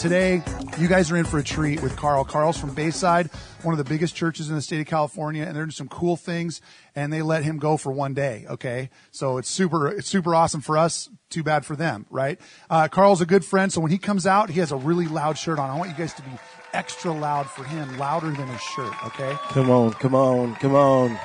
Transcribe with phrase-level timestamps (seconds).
[0.00, 0.42] Today,
[0.78, 2.24] you guys are in for a treat with Carl.
[2.24, 3.28] Carl's from Bayside,
[3.62, 6.16] one of the biggest churches in the state of California, and they're doing some cool
[6.16, 6.62] things,
[6.96, 8.88] and they let him go for one day, okay?
[9.10, 11.10] So it's super, it's super awesome for us.
[11.28, 12.40] Too bad for them, right?
[12.70, 15.36] Uh, Carl's a good friend, so when he comes out, he has a really loud
[15.36, 15.68] shirt on.
[15.68, 16.30] I want you guys to be
[16.72, 19.36] extra loud for him, louder than his shirt, okay?
[19.50, 21.18] Come on, come on, come on.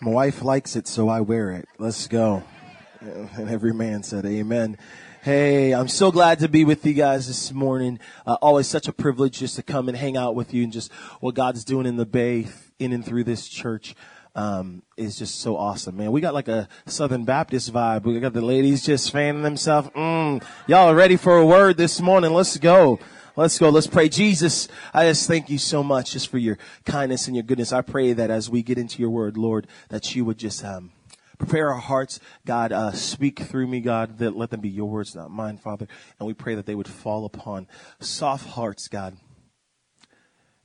[0.00, 1.68] My wife likes it, so I wear it.
[1.78, 2.44] Let's go.
[3.00, 4.76] And every man said, Amen.
[5.22, 8.00] Hey, I'm so glad to be with you guys this morning.
[8.26, 10.92] Uh, always such a privilege just to come and hang out with you and just
[11.20, 12.48] what God's doing in the Bay,
[12.80, 13.94] in and through this church.
[14.34, 16.10] Um, is just so awesome, man.
[16.10, 18.02] We got like a Southern Baptist vibe.
[18.02, 19.90] We got the ladies just fanning themselves.
[19.90, 22.32] Mm, y'all are ready for a word this morning.
[22.32, 22.98] Let's go.
[23.38, 23.68] Let's go.
[23.68, 24.08] Let's pray.
[24.08, 27.72] Jesus, I just thank you so much just for your kindness and your goodness.
[27.72, 30.90] I pray that as we get into your word, Lord, that you would just, um,
[31.38, 32.18] prepare our hearts.
[32.44, 35.86] God, uh, speak through me, God, that let them be your words, not mine, Father.
[36.18, 37.68] And we pray that they would fall upon
[38.00, 39.16] soft hearts, God.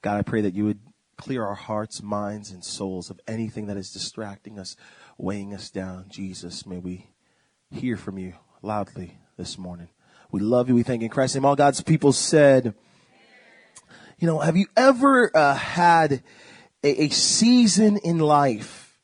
[0.01, 0.79] God, I pray that you would
[1.15, 4.75] clear our hearts, minds, and souls of anything that is distracting us,
[5.19, 6.05] weighing us down.
[6.09, 7.11] Jesus, may we
[7.69, 9.89] hear from you loudly this morning.
[10.33, 10.73] We love you.
[10.73, 11.45] We thank you in Christ's name.
[11.45, 12.73] All God's people said,
[14.17, 16.23] you know, have you ever uh, had
[16.83, 18.97] a, a season in life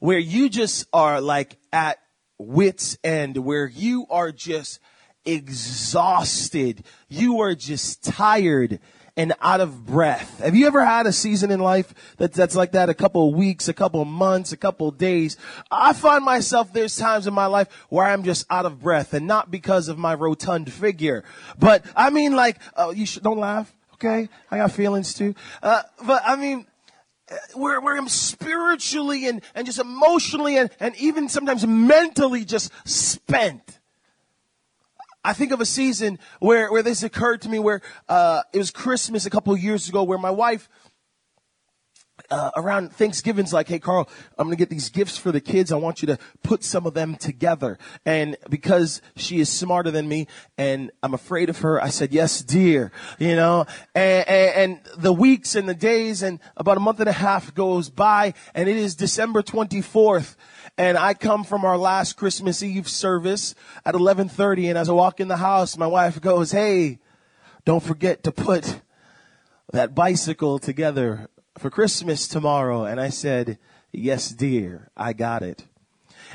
[0.00, 1.96] where you just are like at
[2.36, 4.78] wits end, where you are just
[5.24, 6.84] exhausted.
[7.08, 8.78] You are just tired
[9.16, 10.40] and out of breath.
[10.40, 12.90] Have you ever had a season in life that, that's like that?
[12.90, 15.36] A couple of weeks, a couple of months, a couple of days.
[15.70, 19.26] I find myself, there's times in my life where I'm just out of breath and
[19.26, 21.24] not because of my rotund figure,
[21.58, 23.72] but I mean like, uh, you should, don't laugh.
[23.94, 24.28] Okay.
[24.50, 25.34] I got feelings too.
[25.62, 26.66] Uh, but I mean,
[27.54, 33.78] where, where I'm spiritually and, and just emotionally and, and even sometimes mentally just spent.
[35.26, 38.70] I think of a season where, where this occurred to me where, uh, it was
[38.70, 40.68] Christmas a couple years ago where my wife,
[42.30, 45.70] uh, around Thanksgiving's like, hey, Carl, I'm going to get these gifts for the kids.
[45.70, 47.78] I want you to put some of them together.
[48.04, 50.26] And because she is smarter than me
[50.58, 55.12] and I'm afraid of her, I said, yes, dear, you know, and, and, and the
[55.12, 58.76] weeks and the days and about a month and a half goes by and it
[58.76, 60.36] is December 24th
[60.78, 65.20] and I come from our last Christmas Eve service at 11:30 and as I walk
[65.20, 66.98] in the house my wife goes, "Hey,
[67.64, 68.80] don't forget to put
[69.72, 71.28] that bicycle together
[71.58, 72.84] for Christmas tomorrow.
[72.84, 73.58] And I said,
[73.92, 75.64] yes, dear, I got it.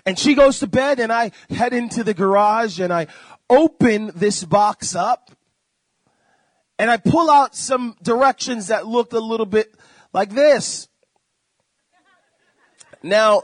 [0.05, 3.07] And she goes to bed and I head into the garage and I
[3.49, 5.31] open this box up
[6.79, 9.75] and I pull out some directions that looked a little bit
[10.13, 10.87] like this.
[13.03, 13.43] Now,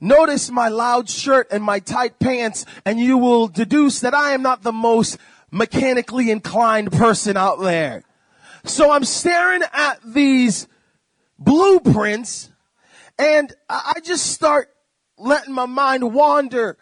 [0.00, 4.42] notice my loud shirt and my tight pants and you will deduce that I am
[4.42, 5.18] not the most
[5.50, 8.04] mechanically inclined person out there.
[8.64, 10.68] So I'm staring at these
[11.38, 12.50] blueprints
[13.18, 14.68] and I just start
[15.16, 16.78] letting my mind wander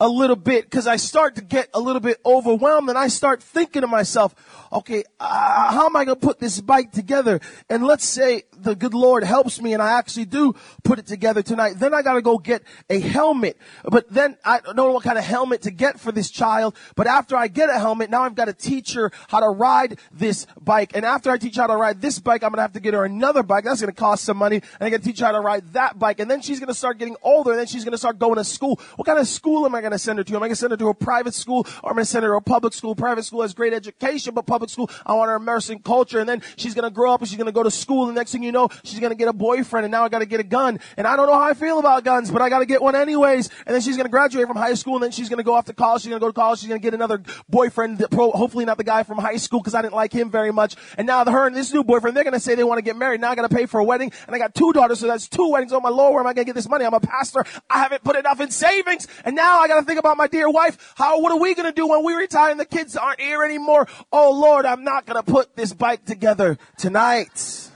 [0.00, 3.42] a little bit because I start to get a little bit overwhelmed and I start
[3.42, 4.34] thinking to myself,
[4.72, 7.40] okay, uh, how am I going to put this bike together?
[7.68, 10.54] And let's say the good Lord helps me and I actually do
[10.84, 11.74] put it together tonight.
[11.78, 13.56] Then I got to go get a helmet.
[13.84, 16.76] But then I don't know what kind of helmet to get for this child.
[16.94, 19.98] But after I get a helmet, now I've got to teach her how to ride
[20.12, 20.92] this bike.
[20.94, 22.80] And after I teach her how to ride this bike, I'm going to have to
[22.80, 23.64] get her another bike.
[23.64, 24.56] That's going to cost some money.
[24.56, 26.20] And I got to teach her how to ride that bike.
[26.20, 28.36] And then she's going to start getting older and then she's going to start going
[28.36, 28.80] to school.
[28.96, 30.32] What kind of school am I going to send her to?
[30.32, 32.10] Am I going to send her to a private school or am I going to
[32.10, 32.94] send her to a public school?
[32.94, 36.20] Private school has great education, but public school, I want her immersed in culture.
[36.20, 38.06] And then she's going to grow up and she's going to go to school.
[38.06, 39.84] And next thing you know, she's going to get a boyfriend.
[39.84, 40.80] And now I got to get a gun.
[40.96, 42.94] And I don't know how I feel about guns, but I got to get one
[42.94, 43.48] anyways.
[43.66, 44.94] And then she's going to graduate from high school.
[44.94, 46.02] And then she's going to go off to college.
[46.02, 46.60] She's going to go to college.
[46.60, 48.04] She's going to get another boyfriend.
[48.12, 50.76] Hopefully not the guy from high school because I didn't like him very much.
[50.96, 52.96] And now her and this new boyfriend, they're going to say they want to get
[52.96, 53.20] married.
[53.20, 54.12] Now I got to pay for a wedding.
[54.26, 55.00] And I got two daughters.
[55.00, 55.72] So that's two weddings.
[55.72, 56.84] Oh my Lord, where am I going to get this money?
[56.84, 57.44] I'm a pastor.
[57.68, 59.06] I haven't put enough in savings.
[59.24, 60.92] And now I got to think about my dear wife.
[60.96, 63.86] How, what are we to do when we retire and the kids aren't here anymore?
[64.12, 67.70] Oh Lord, I'm not to put this bike together tonight.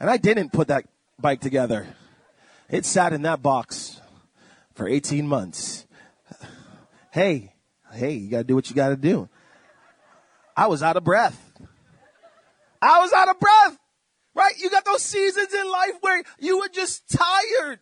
[0.00, 0.84] And I didn't put that
[1.18, 1.86] bike together.
[2.70, 4.00] It sat in that box
[4.74, 5.86] for 18 months.
[7.10, 7.52] Hey,
[7.92, 9.28] hey, you gotta do what you gotta do.
[10.56, 11.52] I was out of breath.
[12.80, 13.78] I was out of breath.
[14.34, 14.52] Right?
[14.58, 17.80] You got those seasons in life where you were just tired.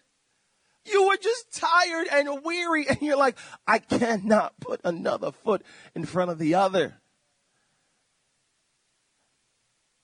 [0.87, 3.37] You were just tired and weary and you're like,
[3.67, 5.63] I cannot put another foot
[5.95, 7.01] in front of the other.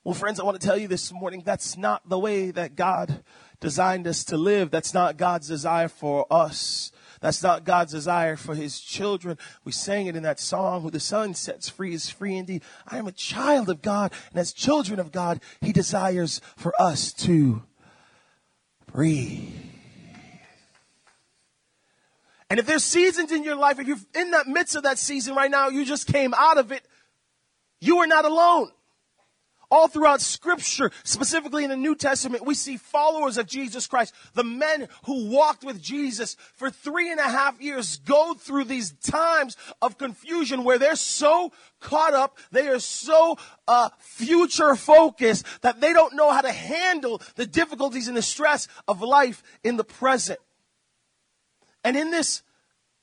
[0.05, 3.23] Well, friends, I want to tell you this morning that's not the way that God
[3.61, 4.73] designed us to live.
[4.73, 6.91] That's not God's desire for us.
[7.21, 9.39] That's not God's desire for his children.
[9.65, 12.65] We sang it in that song, who the son sets free is free indeed.
[12.85, 17.13] I am a child of God, and as children of God, he desires for us
[17.13, 17.63] to
[18.93, 19.72] breathe.
[22.53, 25.35] And if there's seasons in your life, if you're in that midst of that season
[25.35, 26.83] right now, you just came out of it,
[27.81, 28.71] you are not alone.
[29.71, 34.45] All throughout scripture, specifically in the New Testament, we see followers of Jesus Christ, the
[34.45, 39.57] men who walked with Jesus for three and a half years go through these times
[39.81, 45.95] of confusion where they're so caught up, they are so uh, future focused that they
[45.95, 50.39] don't know how to handle the difficulties and the stress of life in the present.
[51.85, 52.43] And in this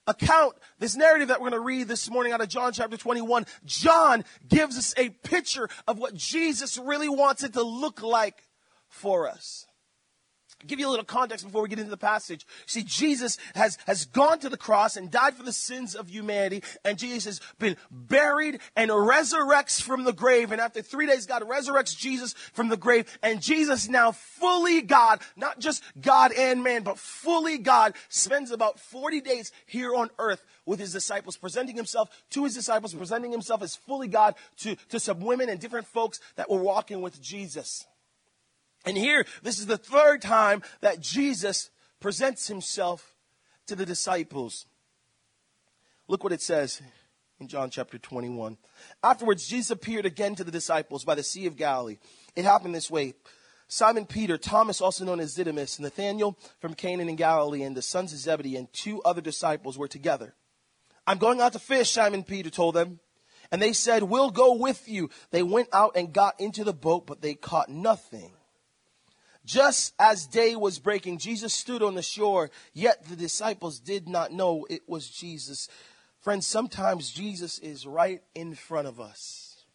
[0.08, 3.46] account, this narrative that we're going to read this morning out of John chapter 21,
[3.66, 8.48] John gives us a picture of what Jesus really wants it to look like
[8.88, 9.68] for us.
[10.68, 12.46] Give you a little context before we get into the passage.
[12.66, 16.64] See, Jesus has, has gone to the cross and died for the sins of humanity,
[16.84, 20.52] and Jesus has been buried and resurrects from the grave.
[20.52, 25.22] And after three days, God resurrects Jesus from the grave, and Jesus now fully God,
[25.38, 30.44] not just God and man, but fully God, spends about 40 days here on earth
[30.66, 35.00] with his disciples, presenting himself to his disciples, presenting himself as fully God to, to
[35.00, 37.86] some women and different folks that were walking with Jesus.
[38.86, 43.16] And here, this is the third time that Jesus presents himself
[43.68, 44.66] to the disciples.
[46.08, 46.82] Look what it says
[47.40, 48.58] in John chapter 21.
[49.04, 51.98] Afterwards, Jesus appeared again to the disciples by the Sea of Galilee.
[52.36, 53.14] It happened this way.
[53.68, 58.12] Simon Peter, Thomas, also known as Didymus, Nathanael from Canaan in Galilee, and the sons
[58.12, 60.34] of Zebedee, and two other disciples were together.
[61.06, 63.00] I'm going out to fish, Simon Peter told them.
[63.52, 65.10] And they said, We'll go with you.
[65.32, 68.32] They went out and got into the boat, but they caught nothing.
[69.46, 74.32] Just as day was breaking, Jesus stood on the shore, yet the disciples did not
[74.32, 75.70] know it was Jesus.
[76.20, 79.66] Friends, sometimes Jesus is right in front of us,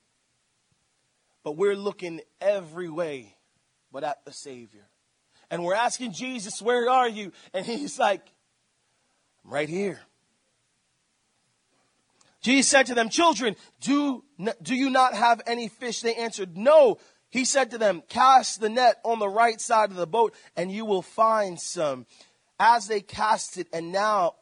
[1.43, 3.37] but we're looking every way
[3.91, 4.87] but at the Savior.
[5.51, 7.33] And we're asking Jesus, Where are you?
[7.55, 8.23] And he's like,
[9.45, 10.01] I'm right here.
[12.41, 14.23] Jesus said to them, Children, do,
[14.63, 16.01] do you not have any fish?
[16.01, 16.99] They answered, No.
[17.35, 20.71] He said to them, Cast the net on the right side of the boat, and
[20.71, 22.07] you will find some.
[22.61, 24.37] As they cast it, and now,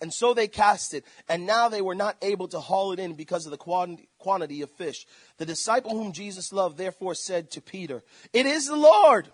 [0.00, 3.14] and so they cast it, and now they were not able to haul it in
[3.14, 5.04] because of the quantity of fish.
[5.38, 9.26] The disciple whom Jesus loved therefore said to Peter, It is the Lord.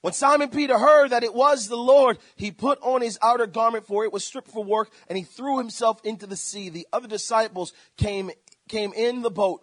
[0.00, 3.86] When Simon Peter heard that it was the Lord, he put on his outer garment,
[3.86, 6.70] for it was stripped for work, and he threw himself into the sea.
[6.70, 8.32] The other disciples came,
[8.68, 9.62] came in the boat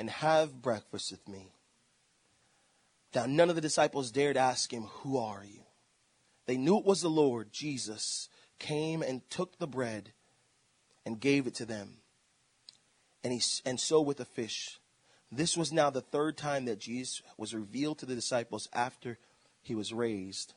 [0.00, 1.52] and have breakfast with me.
[3.14, 5.60] Now, none of the disciples dared ask him, Who are you?
[6.46, 10.12] They knew it was the Lord, Jesus, came and took the bread
[11.04, 11.98] and gave it to them.
[13.22, 14.80] And, he, and so with the fish.
[15.30, 19.18] This was now the third time that Jesus was revealed to the disciples after
[19.60, 20.54] he was raised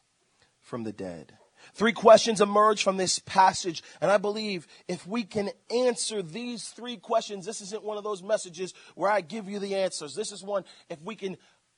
[0.62, 1.34] from the dead.
[1.74, 6.98] Three questions emerge from this passage, and I believe if we can answer these three
[6.98, 10.16] questions, this isn't one of those messages where I give you the answers.
[10.16, 11.38] This is one, if we can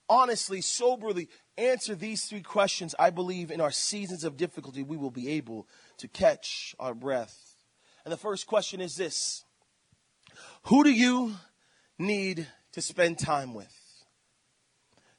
[0.09, 5.11] honestly, soberly answer these three questions, I believe in our seasons of difficulty, we will
[5.11, 7.55] be able to catch our breath.
[8.03, 9.43] And the first question is this
[10.63, 11.35] Who do you
[11.97, 13.73] need to spend time with?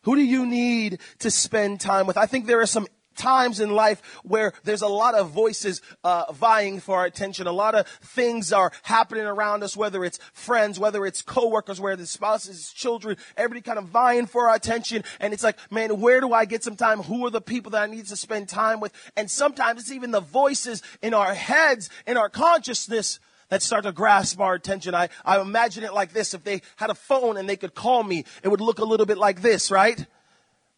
[0.02, 2.16] Who do you need to spend time with?
[2.16, 6.32] I think there are some times in life where there's a lot of voices uh,
[6.32, 7.46] vying for our attention.
[7.46, 12.02] A lot of things are happening around us, whether it's friends, whether it's coworkers, whether
[12.02, 15.02] it's spouses, children, everybody kind of vying for our attention.
[15.20, 17.02] And it's like, man, where do I get some time?
[17.02, 18.92] Who are the people that I need to spend time with?
[19.16, 23.18] And sometimes it's even the voices in our heads, in our consciousness
[23.49, 24.94] that start to grasp our attention.
[24.94, 26.35] I, I imagine it like this.
[26.35, 29.06] If they had a phone and they could call me, it would look a little
[29.06, 30.04] bit like this, right?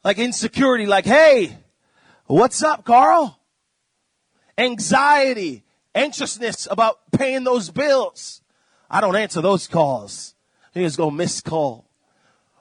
[0.04, 1.56] Like insecurity, like, hey,
[2.28, 3.40] What's up, Carl?
[4.58, 8.42] Anxiety, anxiousness about paying those bills.
[8.90, 10.34] I don't answer those calls.
[10.74, 11.88] You just go miss call.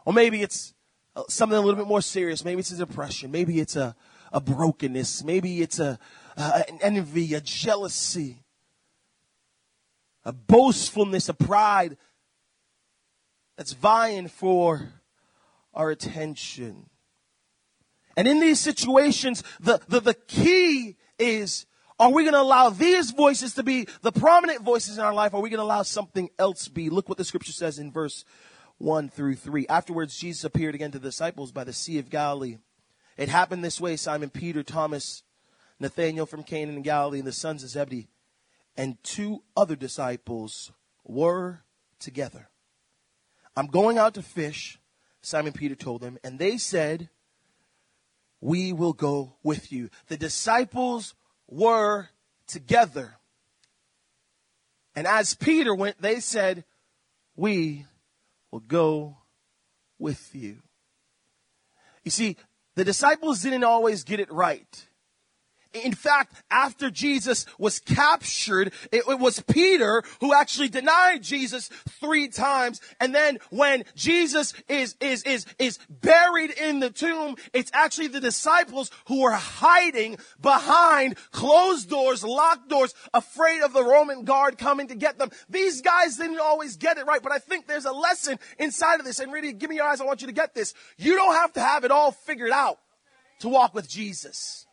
[0.05, 0.73] Or maybe it's
[1.17, 2.45] uh, something a little bit more serious.
[2.45, 3.29] Maybe it's a depression.
[3.29, 3.93] Maybe it's a,
[4.31, 5.25] a brokenness.
[5.25, 5.99] Maybe it's a,
[6.37, 8.45] uh, an envy, a jealousy,
[10.23, 11.97] a boastfulness, a pride
[13.57, 14.93] that's vying for
[15.73, 16.85] our attention.
[18.17, 21.67] And in these situations, the, the, the key is
[21.99, 25.33] are we going to allow these voices to be the prominent voices in our life?
[25.33, 26.89] Or are we going to allow something else be?
[26.89, 28.23] Look what the scripture says in verse
[28.77, 29.65] 1 through 3.
[29.67, 32.57] Afterwards, Jesus appeared again to the disciples by the Sea of Galilee.
[33.17, 35.23] It happened this way Simon Peter, Thomas,
[35.79, 38.09] Nathanael from Cana in Galilee, and the sons of Zebedee,
[38.75, 40.71] and two other disciples
[41.03, 41.61] were
[41.99, 42.49] together.
[43.55, 44.79] I'm going out to fish,
[45.21, 47.09] Simon Peter told them, and they said,
[48.39, 49.89] We will go with you.
[50.07, 51.15] The disciples
[51.47, 52.09] were
[52.45, 53.15] together.
[54.95, 56.63] And as Peter went, they said,
[57.35, 57.85] We
[58.51, 59.17] will go
[59.99, 60.57] with you.
[62.03, 62.37] You see,
[62.75, 64.87] the disciples didn't always get it right.
[65.83, 71.69] In fact, after Jesus was captured, it, it, was Peter who actually denied Jesus
[71.99, 72.81] three times.
[72.99, 78.19] And then when Jesus is, is, is, is buried in the tomb, it's actually the
[78.19, 84.87] disciples who are hiding behind closed doors, locked doors, afraid of the Roman guard coming
[84.87, 85.31] to get them.
[85.49, 89.05] These guys didn't always get it right, but I think there's a lesson inside of
[89.05, 89.19] this.
[89.19, 90.01] And really, give me your eyes.
[90.01, 90.73] I want you to get this.
[90.97, 92.79] You don't have to have it all figured out
[93.39, 94.66] to walk with Jesus.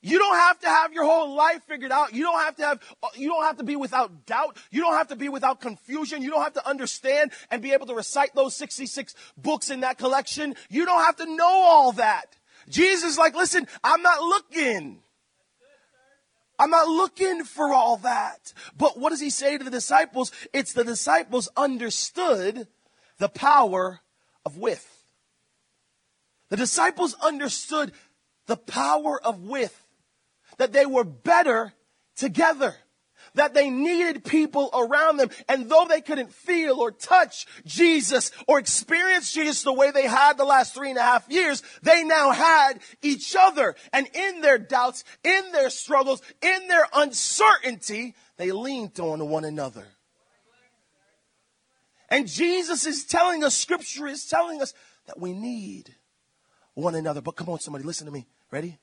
[0.00, 2.14] You don't have to have your whole life figured out.
[2.14, 2.82] You don't have to have,
[3.16, 4.56] you don't have to be without doubt.
[4.70, 6.22] You don't have to be without confusion.
[6.22, 9.98] You don't have to understand and be able to recite those 66 books in that
[9.98, 10.54] collection.
[10.70, 12.36] You don't have to know all that.
[12.68, 15.00] Jesus like, listen, I'm not looking.
[16.60, 18.52] I'm not looking for all that.
[18.76, 20.30] But what does he say to the disciples?
[20.52, 22.68] It's the disciples understood
[23.18, 24.00] the power
[24.44, 24.86] of with.
[26.50, 27.92] The disciples understood
[28.46, 29.84] the power of with
[30.58, 31.72] that they were better
[32.16, 32.74] together.
[33.34, 35.30] That they needed people around them.
[35.48, 40.36] And though they couldn't feel or touch Jesus or experience Jesus the way they had
[40.36, 43.76] the last three and a half years, they now had each other.
[43.92, 49.86] And in their doubts, in their struggles, in their uncertainty, they leaned on one another.
[52.08, 54.72] And Jesus is telling us, scripture is telling us
[55.06, 55.94] that we need
[56.74, 57.20] one another.
[57.20, 58.26] But come on, somebody, listen to me.
[58.50, 58.78] Ready?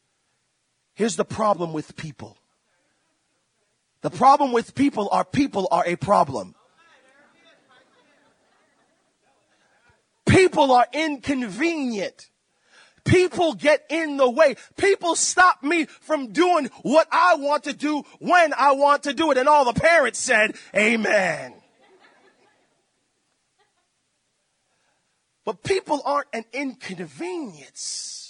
[0.95, 2.37] Here's the problem with people.
[4.01, 6.55] The problem with people are people are a problem.
[10.25, 12.29] People are inconvenient.
[13.03, 14.55] People get in the way.
[14.77, 19.31] People stop me from doing what I want to do when I want to do
[19.31, 19.37] it.
[19.37, 21.53] And all the parents said, Amen.
[25.45, 28.24] But people aren't an inconvenience.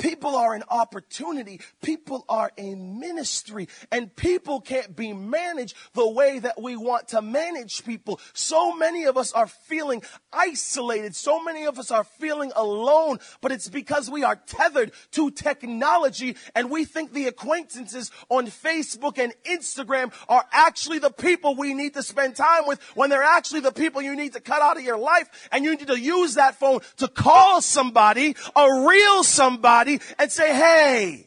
[0.00, 1.60] People are an opportunity.
[1.82, 7.20] People are a ministry and people can't be managed the way that we want to
[7.20, 8.18] manage people.
[8.32, 10.02] So many of us are feeling
[10.32, 11.14] isolated.
[11.14, 16.36] So many of us are feeling alone, but it's because we are tethered to technology
[16.54, 21.92] and we think the acquaintances on Facebook and Instagram are actually the people we need
[21.92, 24.82] to spend time with when they're actually the people you need to cut out of
[24.82, 29.89] your life and you need to use that phone to call somebody, a real somebody
[29.98, 31.26] somebody and say, hey,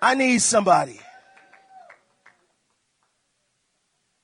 [0.00, 1.00] I need somebody.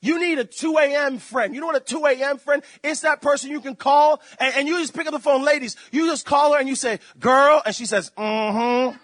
[0.00, 1.16] You need a 2 a.m.
[1.16, 1.54] friend.
[1.54, 2.36] You know what a 2 a.m.
[2.36, 2.62] friend?
[2.82, 5.42] It's that person you can call and, and, you just pick up the phone.
[5.42, 8.98] Ladies, you just call her and you say, girl, and she says, mm-hmm.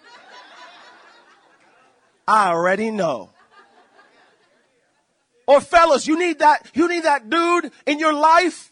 [2.27, 3.31] I already know.
[5.47, 8.70] Or fellas, you need that, you need that dude in your life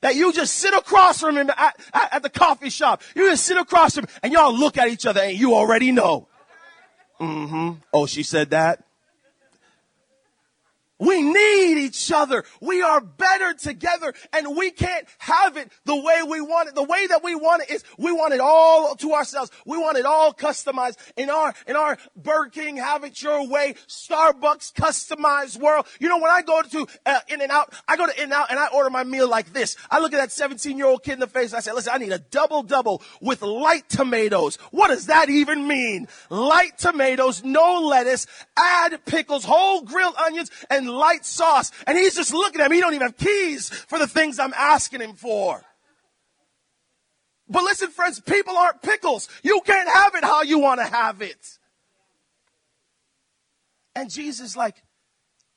[0.00, 3.02] that you just sit across from him at, at, at the coffee shop.
[3.14, 5.92] You just sit across from him and y'all look at each other and you already
[5.92, 6.28] know.
[7.20, 7.80] Mm-hmm.
[7.92, 8.84] Oh, she said that.
[11.00, 12.44] We need each other.
[12.60, 16.74] We are better together and we can't have it the way we want it.
[16.74, 19.50] The way that we want it is we want it all to ourselves.
[19.66, 23.74] We want it all customized in our, in our Burger King, have it your way,
[23.88, 25.86] Starbucks customized world.
[25.98, 28.32] You know, when I go to uh, In and Out, I go to In and
[28.32, 29.76] Out and I order my meal like this.
[29.90, 31.92] I look at that 17 year old kid in the face and I say, listen,
[31.94, 34.56] I need a double double with light tomatoes.
[34.70, 36.08] What does that even mean?
[36.28, 38.26] Light tomatoes, no lettuce,
[38.56, 41.70] add pickles, whole grilled onions, and light sauce.
[41.86, 42.76] And he's just looking at me.
[42.76, 45.62] He don't even have keys for the things I'm asking him for.
[47.48, 49.28] But listen, friends, people aren't pickles.
[49.42, 51.58] You can't have it how you want to have it.
[53.96, 54.82] And Jesus, like,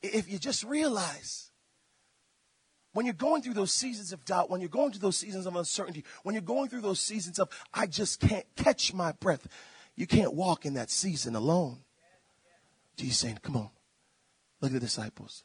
[0.02, 1.50] if you just realize
[2.92, 5.56] when you're going through those seasons of doubt, when you're going through those seasons of
[5.56, 9.46] uncertainty, when you're going through those seasons of, I just can't catch my breath,
[9.96, 11.78] you can't walk in that season alone.
[12.96, 13.70] Jesus saying, come on,
[14.60, 15.44] look at the disciples.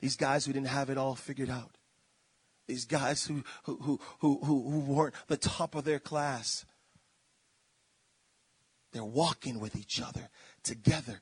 [0.00, 1.76] These guys who didn't have it all figured out.
[2.66, 6.66] These guys who, who, who, who, who weren't the top of their class.
[8.92, 10.28] They're walking with each other
[10.62, 11.20] together.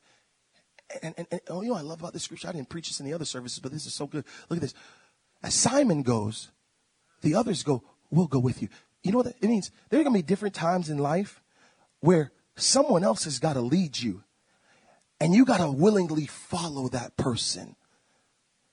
[1.03, 2.49] And, and, and oh, you know, I love about this scripture.
[2.49, 4.25] I didn't preach this in the other services, but this is so good.
[4.49, 4.75] Look at this.
[5.43, 6.51] As Simon goes,
[7.23, 8.69] the others go, we'll go with you.
[9.03, 9.71] You know what it means?
[9.89, 11.43] There are going to be different times in life
[12.01, 14.25] where someone else has got to lead you
[15.21, 17.77] and you got to willingly follow that person.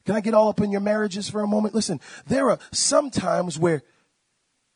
[0.06, 1.74] Can I get all up in your marriages for a moment?
[1.74, 3.84] Listen, there are some times where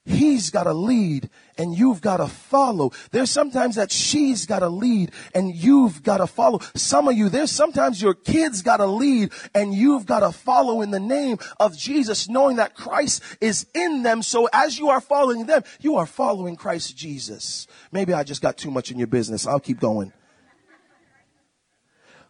[0.07, 2.93] He's got to lead and you've got to follow.
[3.11, 6.59] There's sometimes that she's got to lead and you've got to follow.
[6.75, 10.81] Some of you, there's sometimes your kids got to lead and you've got to follow
[10.81, 14.23] in the name of Jesus, knowing that Christ is in them.
[14.23, 17.67] So as you are following them, you are following Christ Jesus.
[17.91, 19.45] Maybe I just got too much in your business.
[19.45, 20.13] I'll keep going.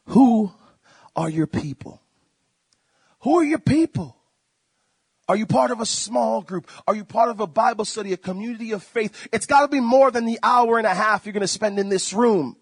[0.07, 0.51] Who
[1.15, 2.01] are your people?
[3.21, 4.15] Who are your people?
[5.29, 6.69] Are you part of a small group?
[6.87, 9.27] Are you part of a Bible study, a community of faith?
[9.33, 11.79] It's got to be more than the hour and a half you're going to spend
[11.79, 12.55] in this room.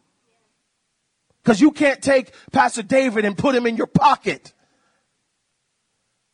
[1.44, 4.52] Because you can't take Pastor David and put him in your pocket.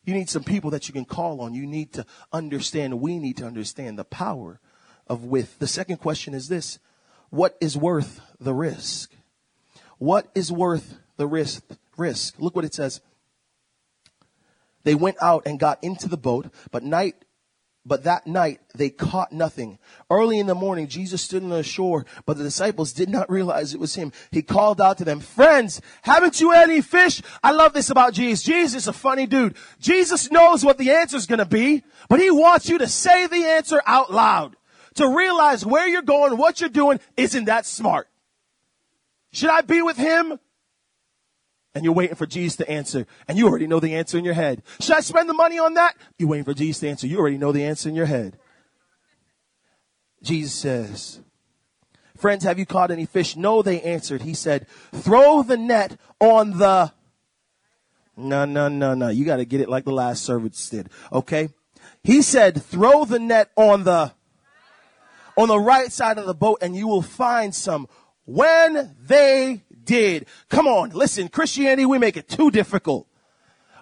[0.04, 1.52] You need some people that you can call on.
[1.52, 4.58] You need to understand, we need to understand the power
[5.06, 5.58] of with.
[5.58, 6.78] The second question is this
[7.28, 9.14] What is worth the risk?
[9.98, 11.62] What is worth the risk?
[11.96, 12.34] Risk.
[12.40, 13.00] Look what it says.
[14.82, 17.14] They went out and got into the boat, but night
[17.84, 19.78] but that night they caught nothing.
[20.08, 23.72] Early in the morning, Jesus stood on the shore, but the disciples did not realize
[23.74, 24.12] it was him.
[24.30, 27.22] He called out to them, friends, haven't you any fish?
[27.42, 28.44] I love this about Jesus.
[28.44, 29.56] Jesus is a funny dude.
[29.80, 33.26] Jesus knows what the answer is going to be, but he wants you to say
[33.26, 34.56] the answer out loud.
[34.94, 38.08] To realize where you're going, what you're doing, isn't that smart.
[39.32, 40.38] Should I be with him?
[41.74, 44.34] And you're waiting for Jesus to answer, and you already know the answer in your
[44.34, 44.62] head.
[44.80, 45.96] Should I spend the money on that?
[46.18, 47.06] You're waiting for Jesus to answer.
[47.06, 48.38] You already know the answer in your head.
[50.22, 51.20] Jesus says,
[52.16, 53.36] Friends, have you caught any fish?
[53.36, 54.22] No, they answered.
[54.22, 56.92] He said, Throw the net on the.
[58.16, 59.08] No, no, no, no.
[59.08, 60.88] You got to get it like the last servants did.
[61.10, 61.48] Okay?
[62.04, 64.12] He said, Throw the net on the.
[65.36, 67.88] On the right side of the boat, and you will find some.
[68.24, 70.26] When they did.
[70.48, 73.06] Come on, listen, Christianity, we make it too difficult.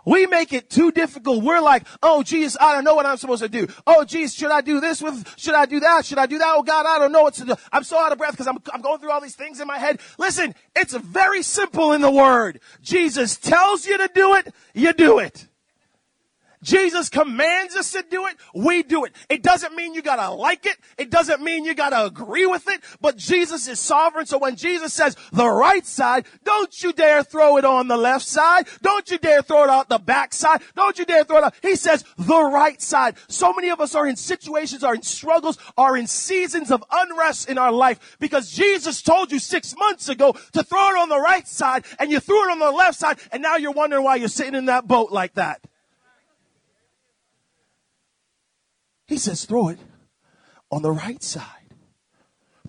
[0.07, 1.45] We make it too difficult.
[1.45, 3.67] We're like, oh, Jesus, I don't know what I'm supposed to do.
[3.87, 6.07] Oh, Jesus, should I do this with, should I do that?
[6.07, 6.55] Should I do that?
[6.57, 7.55] Oh, God, I don't know what to do.
[7.71, 9.79] I'm so out of breath because I'm, I'm going through all these things in my
[9.79, 10.01] head.
[10.19, 12.61] Listen, it's very simple in the word.
[12.81, 15.49] Jesus tells you to do it, you do it.
[16.63, 19.15] Jesus commands us to do it, we do it.
[19.29, 20.77] It doesn't mean you gotta like it.
[20.99, 24.27] It doesn't mean you gotta agree with it, but Jesus is sovereign.
[24.27, 28.27] So when Jesus says the right side, don't you dare throw it on the left
[28.27, 28.69] side.
[28.83, 30.61] Don't you dare throw it out the back side.
[30.77, 31.55] Don't you dare throw it out.
[31.63, 33.17] He says the right side.
[33.29, 37.49] So many of us are in situations, are in struggles, are in seasons of unrest
[37.49, 41.21] in our life because Jesus told you six months ago to throw it on the
[41.21, 44.17] right side and you threw it on the left side and now you're wondering why
[44.17, 45.61] you're sitting in that boat like that.
[49.11, 49.81] He says, throw it
[50.71, 51.45] on the right side.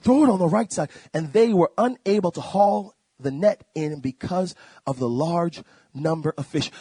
[0.02, 0.90] Throw it on the right side.
[1.14, 4.56] And they were unable to haul the net in because
[4.88, 5.62] of the large
[5.94, 6.72] number of fish.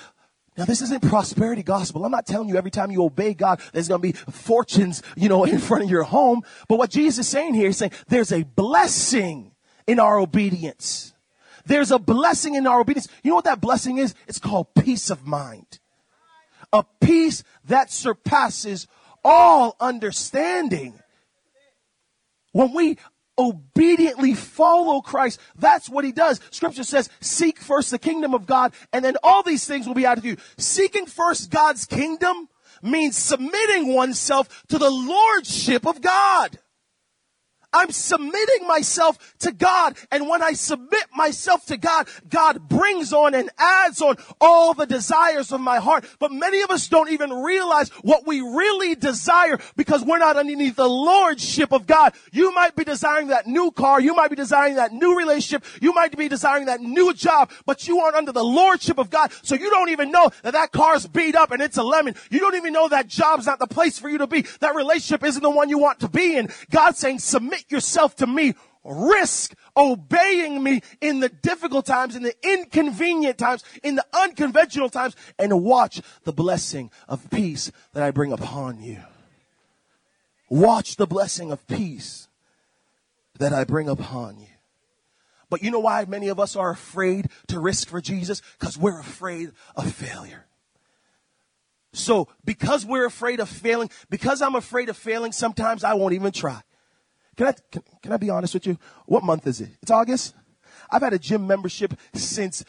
[0.56, 2.06] Now, this isn't prosperity gospel.
[2.06, 5.28] I'm not telling you every time you obey God, there's going to be fortunes, you
[5.28, 6.40] know, in front of your home.
[6.66, 9.52] But what Jesus is saying here is saying there's a blessing
[9.86, 11.12] in our obedience.
[11.66, 13.08] There's a blessing in our obedience.
[13.22, 14.14] You know what that blessing is?
[14.26, 15.80] It's called peace of mind.
[16.72, 18.86] A peace that surpasses
[19.24, 20.98] all understanding.
[22.52, 22.98] When we
[23.38, 26.40] obediently follow Christ, that's what he does.
[26.50, 30.06] Scripture says, seek first the kingdom of God, and then all these things will be
[30.06, 30.36] added to you.
[30.58, 32.48] Seeking first God's kingdom
[32.82, 36.58] means submitting oneself to the lordship of God.
[37.72, 39.96] I'm submitting myself to God.
[40.10, 44.86] And when I submit myself to God, God brings on and adds on all the
[44.86, 46.04] desires of my heart.
[46.18, 50.76] But many of us don't even realize what we really desire because we're not underneath
[50.76, 52.14] the lordship of God.
[52.32, 54.00] You might be desiring that new car.
[54.00, 55.64] You might be desiring that new relationship.
[55.80, 59.32] You might be desiring that new job, but you aren't under the lordship of God.
[59.42, 62.14] So you don't even know that that car's beat up and it's a lemon.
[62.30, 64.42] You don't even know that job's not the place for you to be.
[64.60, 66.48] That relationship isn't the one you want to be in.
[66.70, 67.18] God's saying
[67.60, 73.62] submit yourself to me risk obeying me in the difficult times, in the inconvenient times,
[73.82, 78.98] in the unconventional times, and watch the blessing of peace that I bring upon you.
[80.48, 82.28] Watch the blessing of peace
[83.38, 84.46] that I bring upon you.
[85.48, 88.40] But you know why many of us are afraid to risk for Jesus?
[88.58, 90.46] Because we're afraid of failure.
[91.92, 96.30] So because we're afraid of failing, because I'm afraid of failing, sometimes I won't even
[96.30, 96.62] try.
[97.40, 98.78] Can I, can, can I be honest with you?
[99.06, 99.70] What month is it?
[99.80, 100.34] It's August?
[100.90, 102.62] I've had a gym membership since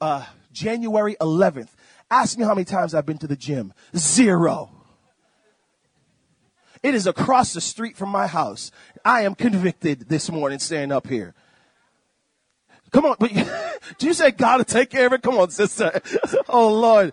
[0.00, 1.68] uh, January 11th.
[2.10, 3.74] Ask me how many times I've been to the gym.
[3.94, 4.70] Zero.
[6.82, 8.70] It is across the street from my house.
[9.04, 11.34] I am convicted this morning standing up here.
[12.92, 13.30] Come on, but
[13.98, 15.20] do you say God to take care of it?
[15.20, 16.00] Come on, sister.
[16.48, 17.12] Oh Lord.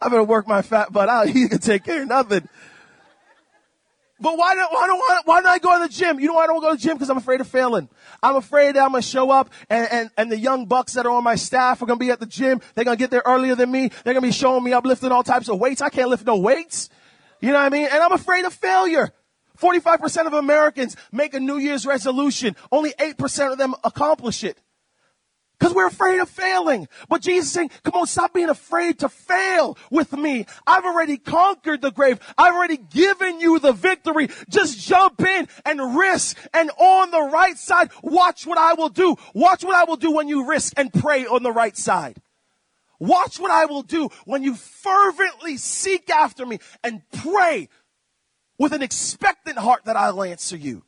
[0.00, 1.28] I better work my fat butt out.
[1.30, 2.48] He can take care of nothing.
[4.20, 6.20] But why don't, why don't, why don't I go to the gym?
[6.20, 6.96] You know why I don't go to the gym?
[6.96, 7.88] Because I'm afraid of failing.
[8.22, 11.06] I'm afraid that I'm going to show up and, and, and the young bucks that
[11.06, 12.60] are on my staff are going to be at the gym.
[12.74, 13.88] They're going to get there earlier than me.
[14.04, 15.80] They're going to be showing me up lifting all types of weights.
[15.80, 16.90] I can't lift no weights.
[17.40, 17.88] You know what I mean?
[17.90, 19.10] And I'm afraid of failure.
[19.58, 22.56] 45% of Americans make a New Year's resolution.
[22.70, 24.58] Only 8% of them accomplish it.
[25.60, 26.88] Because we're afraid of failing.
[27.10, 30.46] But Jesus is saying, come on, stop being afraid to fail with me.
[30.66, 32.18] I've already conquered the grave.
[32.38, 34.30] I've already given you the victory.
[34.48, 36.38] Just jump in and risk.
[36.54, 39.16] And on the right side, watch what I will do.
[39.34, 42.22] Watch what I will do when you risk and pray on the right side.
[42.98, 47.68] Watch what I will do when you fervently seek after me and pray
[48.58, 50.84] with an expectant heart that I'll answer you.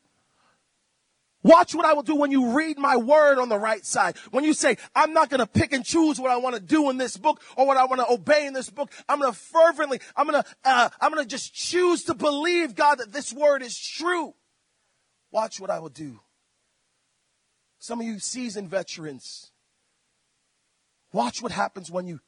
[1.44, 4.16] Watch what I will do when you read my word on the right side.
[4.30, 6.88] When you say, I'm not going to pick and choose what I want to do
[6.88, 8.92] in this book or what I want to obey in this book.
[9.08, 12.76] I'm going to fervently, I'm going to, uh, I'm going to just choose to believe,
[12.76, 14.34] God, that this word is true.
[15.32, 16.20] Watch what I will do.
[17.78, 19.50] Some of you seasoned veterans,
[21.12, 22.20] watch what happens when you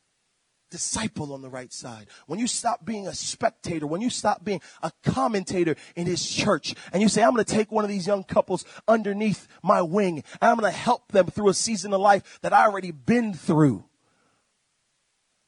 [0.74, 4.60] disciple on the right side, when you stop being a spectator, when you stop being
[4.82, 8.08] a commentator in his church, and you say, I'm going to take one of these
[8.08, 12.00] young couples underneath my wing, and I'm going to help them through a season of
[12.00, 13.84] life that I already been through.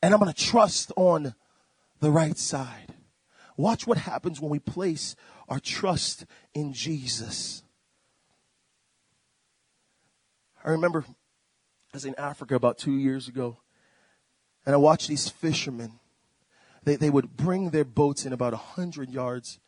[0.01, 1.35] And I'm going to trust on
[1.99, 2.95] the right side.
[3.57, 5.17] Watch what happens when we place
[5.49, 7.65] our trust in Jesus.
[10.65, 11.15] I remember I
[11.95, 13.59] was in Africa about two years ago
[14.67, 15.93] and I watched these fishermen.
[16.85, 19.61] They, they would bring their boats in about a hundred yards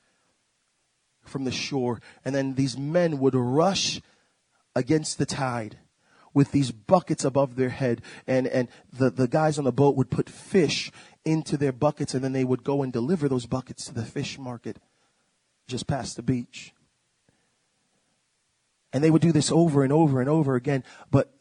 [1.23, 2.01] from the shore.
[2.25, 4.01] And then these men would rush
[4.75, 5.79] against the tide
[6.35, 8.03] with these buckets above their head.
[8.27, 10.91] And, and the, the guys on the boat would put fish
[11.25, 14.39] into their buckets and then they would go and deliver those buckets to the fish
[14.39, 14.79] market
[15.67, 16.73] just past the beach.
[18.93, 20.83] And they would do this over and over and over again.
[21.11, 21.38] But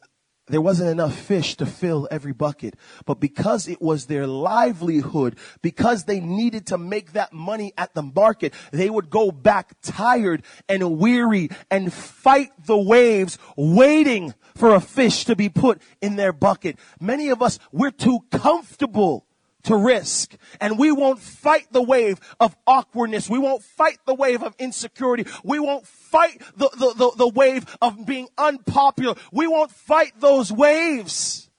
[0.48, 2.76] there wasn't enough fish to fill every bucket.
[3.06, 8.04] But because it was their livelihood, because they needed to make that money at the
[8.04, 14.82] market, they would go back tired and weary and fight the waves waiting for a
[14.82, 16.78] fish to be put in their bucket.
[17.00, 19.27] Many of us, we're too comfortable
[19.68, 20.36] to risk.
[20.60, 23.30] And we won't fight the wave of awkwardness.
[23.30, 25.30] We won't fight the wave of insecurity.
[25.44, 29.16] We won't fight the, the, the, the wave of being unpopular.
[29.32, 31.50] We won't fight those waves.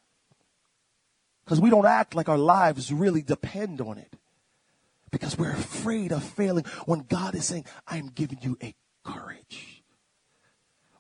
[1.44, 4.14] Because we don't act like our lives really depend on it.
[5.11, 9.83] Because we're afraid of failing when God is saying, I'm giving you a courage.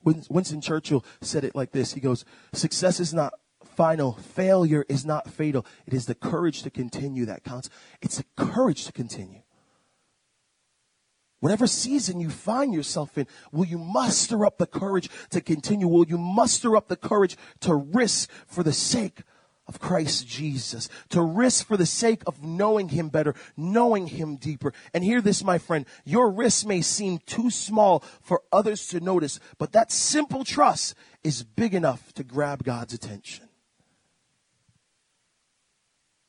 [0.02, 1.92] Winston Churchill said it like this.
[1.92, 3.34] He goes, success is not
[3.78, 4.14] final.
[4.14, 5.64] Failure is not fatal.
[5.86, 7.70] It is the courage to continue that counts.
[8.02, 9.42] It's the courage to continue.
[11.38, 15.86] Whatever season you find yourself in, will you muster up the courage to continue?
[15.86, 19.22] Will you muster up the courage to risk for the sake
[19.68, 24.72] of Christ Jesus, to risk for the sake of knowing Him better, knowing Him deeper.
[24.92, 29.38] And hear this, my friend, your risk may seem too small for others to notice,
[29.56, 33.47] but that simple trust is big enough to grab God's attention.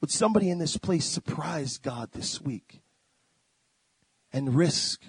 [0.02, 2.82] Would somebody in this place surprise God this week
[4.32, 5.02] and risk,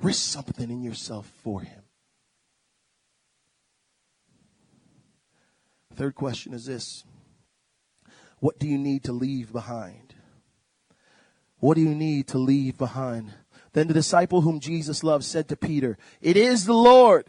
[0.00, 1.82] risk something in yourself for Him?
[5.94, 7.04] Third question is this
[8.38, 10.14] What do you need to leave behind?
[11.58, 13.34] What do you need to leave behind?
[13.72, 17.26] Then the disciple whom Jesus loved said to Peter, It is the Lord.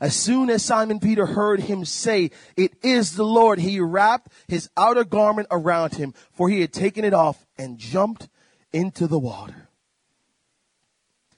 [0.00, 4.70] As soon as Simon Peter heard him say, it is the Lord, he wrapped his
[4.76, 8.28] outer garment around him, for he had taken it off and jumped
[8.72, 9.68] into the water.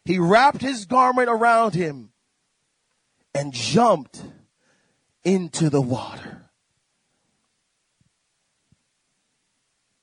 [0.05, 2.11] he wrapped his garment around him
[3.35, 4.23] and jumped
[5.25, 6.42] into the water.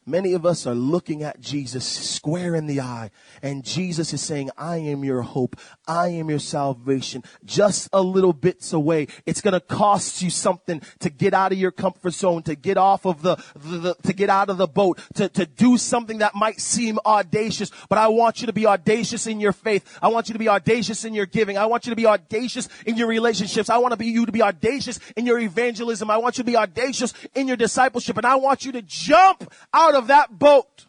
[0.10, 3.12] Many of us are looking at Jesus square in the eye,
[3.44, 5.56] and Jesus is saying, I am your hope.
[5.88, 7.24] I am your salvation.
[7.46, 9.08] Just a little bits away.
[9.28, 12.78] It's going to cost you something to get out of your comfort zone, to get
[12.78, 16.18] off of the, the, the, to get out of the boat, to, to do something
[16.18, 17.72] that might seem audacious.
[17.88, 20.00] But I want you to be audacious in your faith.
[20.02, 21.56] I want you to be audacious in your giving.
[21.56, 23.70] I want you to be audacious in your relationships.
[23.70, 26.10] I want to be you to be audacious in your evangelism.
[26.10, 28.18] I want you to be audacious in your discipleship.
[28.18, 30.88] And I want you to jump out of of that boat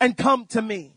[0.00, 0.94] and come to me.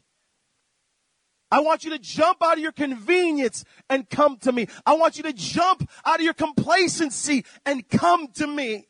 [1.50, 4.68] I want you to jump out of your convenience and come to me.
[4.86, 8.88] I want you to jump out of your complacency and come to me.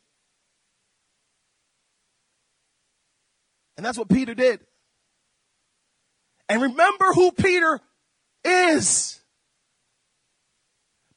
[3.78, 4.62] And that's what Peter did.
[6.50, 7.80] And remember who Peter
[8.44, 9.22] is.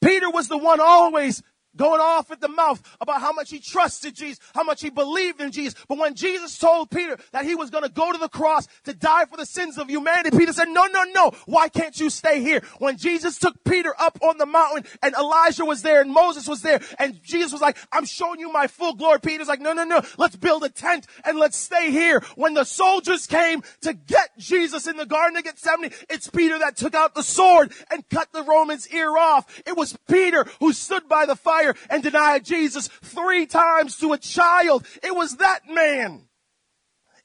[0.02, 1.42] Peter was the one always
[1.78, 5.40] going off at the mouth about how much he trusted Jesus, how much he believed
[5.40, 5.74] in Jesus.
[5.88, 8.92] But when Jesus told Peter that he was going to go to the cross to
[8.92, 11.30] die for the sins of humanity, Peter said, no, no, no.
[11.46, 12.62] Why can't you stay here?
[12.78, 16.62] When Jesus took Peter up on the mountain and Elijah was there and Moses was
[16.62, 19.20] there and Jesus was like, I'm showing you my full glory.
[19.20, 20.02] Peter's like, no, no, no.
[20.18, 22.20] Let's build a tent and let's stay here.
[22.34, 26.76] When the soldiers came to get Jesus in the Garden of Gethsemane, it's Peter that
[26.76, 29.62] took out the sword and cut the Roman's ear off.
[29.66, 34.18] It was Peter who stood by the fire and denied Jesus three times to a
[34.18, 34.86] child.
[35.02, 36.28] It was that man.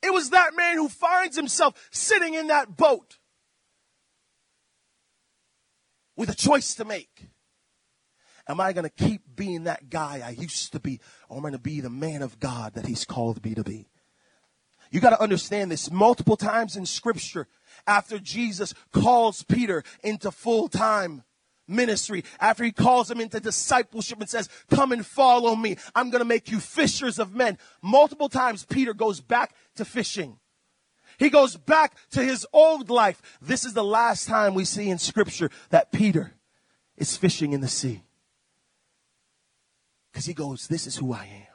[0.02, 3.20] It was that man who finds himself sitting in that boat
[6.16, 7.28] with a choice to make.
[8.48, 11.50] Am I going to keep being that guy I used to be, or am I
[11.50, 13.88] going to be the man of God that He's called me to be?
[14.92, 17.48] You got to understand this multiple times in Scripture
[17.88, 21.24] after Jesus calls Peter into full time
[21.68, 25.78] ministry after he calls him into discipleship and says, come and follow me.
[25.96, 27.58] I'm going to make you fishers of men.
[27.82, 30.40] Multiple times Peter goes back to fishing.
[31.20, 33.22] He goes back to his old life.
[33.42, 36.34] This is the last time we see in scripture that Peter
[36.98, 38.04] is fishing in the sea.
[40.12, 41.53] Because he goes, this is who I am.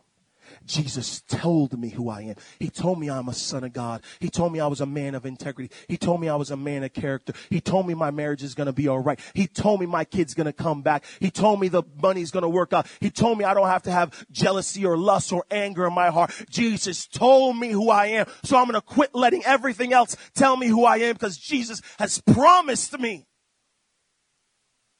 [0.68, 2.34] Jesus told me who I am.
[2.60, 4.02] He told me I'm a son of God.
[4.20, 5.74] He told me I was a man of integrity.
[5.88, 7.32] He told me I was a man of character.
[7.50, 9.18] He told me my marriage is going to be all right.
[9.34, 11.04] He told me my kid's going to come back.
[11.20, 12.86] He told me the money's going to work out.
[13.00, 16.10] He told me I don't have to have jealousy or lust or anger in my
[16.10, 16.32] heart.
[16.50, 18.26] Jesus told me who I am.
[18.44, 21.80] So I'm going to quit letting everything else tell me who I am because Jesus
[21.98, 23.26] has promised me.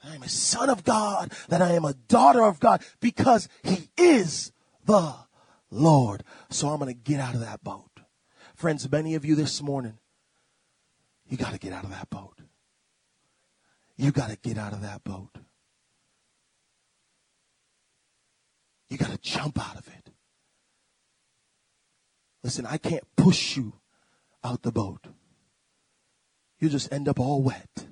[0.03, 3.91] I am a son of God, that I am a daughter of God because he
[3.97, 4.53] is
[4.85, 5.15] the
[5.71, 6.25] Lord.
[6.51, 7.91] So I'm going to get out of that boat.
[8.55, 9.99] Friends, many of you this morning,
[11.29, 12.41] you got to get out of that boat.
[13.97, 15.37] You got to get out of that boat.
[18.89, 20.11] You got to jump out of it.
[22.43, 23.75] Listen, I can't push you
[24.43, 25.07] out the boat.
[26.59, 27.87] You just end up all wet.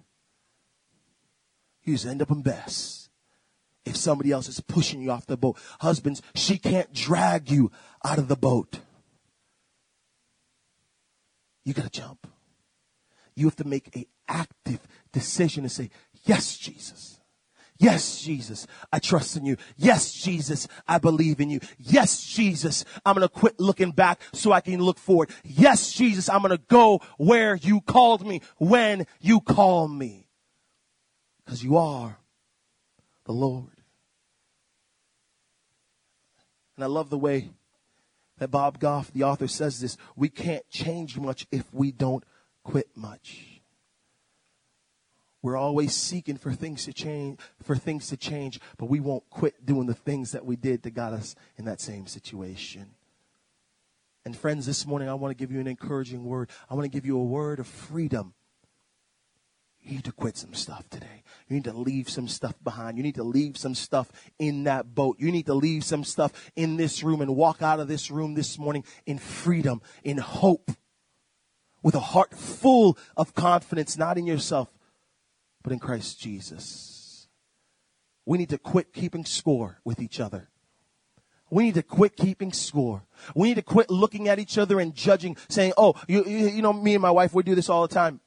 [1.83, 3.06] You just end up in mess
[3.87, 5.57] if somebody else is pushing you off the boat.
[5.81, 7.71] Husbands, she can't drag you
[8.05, 8.81] out of the boat.
[11.65, 12.27] You got to jump.
[13.35, 14.81] You have to make an active
[15.13, 15.91] decision to say,
[16.25, 17.21] Yes, Jesus.
[17.79, 19.59] Yes, Jesus, I trust in you.
[19.77, 21.61] Yes, Jesus, I believe in you.
[21.79, 25.31] Yes, Jesus, I'm going to quit looking back so I can look forward.
[25.45, 30.27] Yes, Jesus, I'm going to go where you called me when you call me.
[31.45, 32.19] Because you are
[33.27, 33.76] the Lord.
[36.77, 37.51] And I love the way
[38.39, 39.97] that Bob Goff, the author, says this.
[40.15, 42.23] We can't change much if we don't
[42.63, 43.63] quit much.
[45.43, 49.65] We're always seeking for things to change, for things to change, but we won't quit
[49.65, 52.91] doing the things that we did that got us in that same situation.
[54.25, 56.51] And friends, this morning I want to give you an encouraging word.
[56.69, 58.35] I want to give you a word of freedom
[59.87, 61.23] you need to quit some stuff today.
[61.49, 62.97] You need to leave some stuff behind.
[62.97, 65.17] You need to leave some stuff in that boat.
[65.21, 68.35] You need to leave some stuff in this room and walk out of this room
[68.35, 70.73] this morning in freedom, in hope,
[71.85, 74.69] with a heart full of confidence, not in yourself,
[75.63, 77.29] but in Christ Jesus.
[78.25, 80.49] We need to quit keeping score with each other.
[81.49, 83.05] We need to quit keeping score.
[83.37, 86.73] We need to quit looking at each other and judging, saying, oh, you, you, know,
[86.73, 88.21] me and my wife, we do this all the time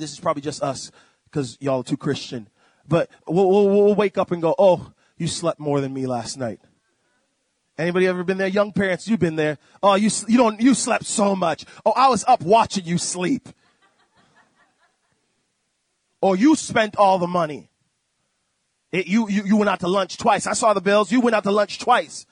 [0.00, 0.90] this is probably just us
[1.24, 2.48] because y'all are too Christian.
[2.86, 6.38] But we'll, we'll, we'll wake up and go, oh, you slept more than me last
[6.38, 6.60] night.
[7.76, 8.48] Anybody ever been there?
[8.48, 9.58] Young parents, you've been there.
[9.82, 11.64] Oh, you, you don't, you slept so much.
[11.86, 13.48] Oh, I was up watching you sleep.
[16.20, 17.70] or you spent all the money.
[18.90, 20.46] It, you, you, you went out to lunch twice.
[20.46, 21.12] I saw the bills.
[21.12, 22.26] You went out to lunch twice.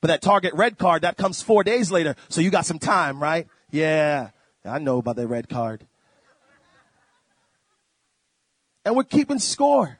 [0.00, 2.14] But that Target red card, that comes four days later.
[2.28, 3.48] So you got some time, right?
[3.70, 4.30] Yeah.
[4.64, 5.86] I know about that red card.
[8.84, 9.98] And we're keeping score.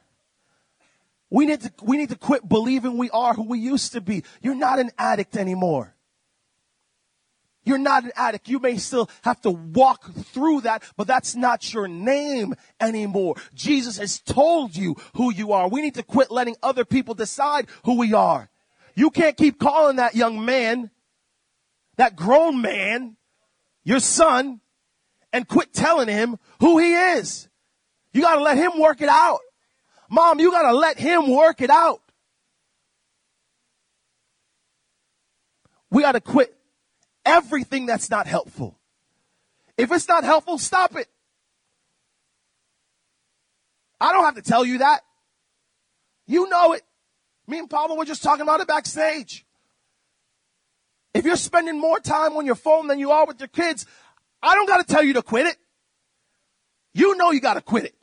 [1.29, 4.23] We need to, we need to quit believing we are who we used to be.
[4.41, 5.95] You're not an addict anymore.
[7.65, 8.47] You're not an addict.
[8.47, 13.35] You may still have to walk through that, but that's not your name anymore.
[13.55, 15.67] Jesus has told you who you are.
[15.67, 18.49] We need to quit letting other people decide who we are.
[18.93, 20.91] You can't keep calling that young man,
[21.97, 23.17] that grown man,
[23.83, 24.61] your son,
[25.33, 27.49] and quit telling him who he is.
[28.15, 29.41] You gotta let him work it out.
[30.09, 32.01] Mom, you gotta let him work it out.
[35.91, 36.55] We gotta quit
[37.25, 38.79] everything that's not helpful.
[39.77, 41.09] If it's not helpful, stop it.
[43.99, 45.01] I don't have to tell you that.
[46.25, 46.83] You know it.
[47.47, 49.45] Me and Pablo were just talking about it backstage.
[51.13, 53.85] If you're spending more time on your phone than you are with your kids,
[54.41, 55.57] I don't got to tell you to quit it.
[56.93, 57.95] You know you got to quit it.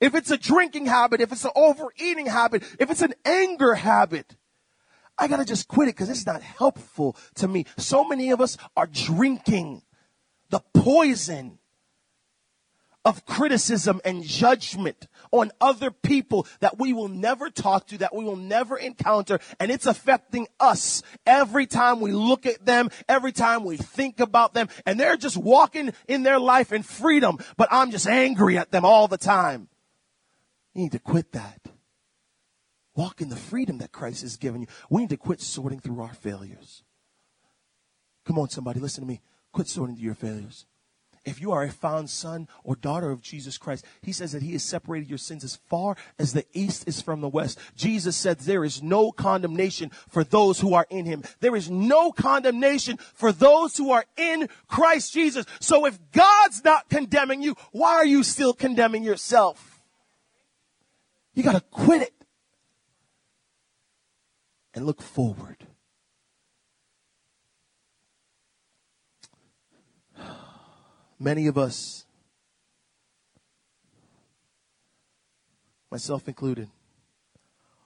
[0.00, 4.36] If it's a drinking habit, if it's an overeating habit, if it's an anger habit,
[5.18, 7.64] I gotta just quit it because it's not helpful to me.
[7.78, 9.82] So many of us are drinking
[10.50, 11.58] the poison
[13.06, 18.24] of criticism and judgment on other people that we will never talk to, that we
[18.24, 23.64] will never encounter, and it's affecting us every time we look at them, every time
[23.64, 27.92] we think about them, and they're just walking in their life in freedom, but I'm
[27.92, 29.68] just angry at them all the time.
[30.76, 31.62] You need to quit that.
[32.94, 34.66] Walk in the freedom that Christ has given you.
[34.90, 36.82] We need to quit sorting through our failures.
[38.26, 39.22] Come on, somebody, listen to me.
[39.52, 40.66] Quit sorting through your failures.
[41.24, 44.52] If you are a found son or daughter of Jesus Christ, he says that he
[44.52, 47.58] has separated your sins as far as the east is from the west.
[47.74, 51.24] Jesus said there is no condemnation for those who are in him.
[51.40, 55.46] There is no condemnation for those who are in Christ Jesus.
[55.58, 59.75] So if God's not condemning you, why are you still condemning yourself?
[61.36, 62.14] You got to quit it
[64.74, 65.58] and look forward.
[71.20, 72.06] Many of us,
[75.90, 76.70] myself included,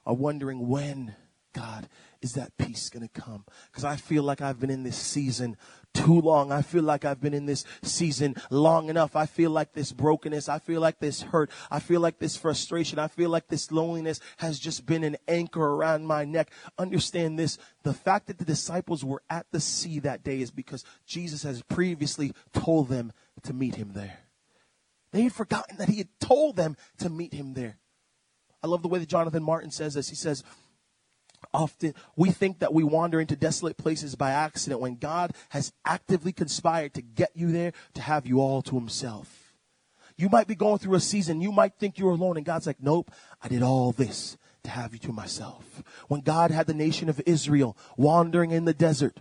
[0.07, 1.17] are wondering when,
[1.53, 1.89] God,
[2.23, 3.45] is that peace going to come?
[3.71, 5.57] Because I feel like I've been in this season
[5.94, 6.53] too long.
[6.53, 9.16] I feel like I've been in this season long enough.
[9.16, 10.48] I feel like this brokenness.
[10.48, 11.50] I feel like this hurt.
[11.70, 12.98] I feel like this frustration.
[12.98, 16.53] I feel like this loneliness has just been an anchor around my neck.
[16.79, 17.59] Understand this.
[17.83, 21.62] The fact that the disciples were at the sea that day is because Jesus has
[21.62, 24.18] previously told them to meet him there.
[25.12, 27.79] They had forgotten that he had told them to meet him there.
[28.62, 30.09] I love the way that Jonathan Martin says this.
[30.09, 30.44] He says,
[31.53, 36.33] often we think that we wander into desolate places by accident when God has actively
[36.33, 39.55] conspired to get you there to have you all to himself.
[40.16, 42.83] You might be going through a season, you might think you're alone, and God's like,
[42.83, 43.11] nope,
[43.42, 45.83] I did all this to have you to myself.
[46.09, 49.20] When God had the nation of Israel wandering in the desert,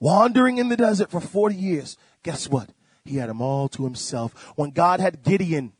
[0.00, 2.70] wandering in the desert for 40 years, guess what?
[3.04, 4.52] He had them all to himself.
[4.56, 5.72] When God had Gideon